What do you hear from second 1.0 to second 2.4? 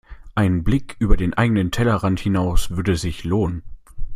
den eigenen Tellerrand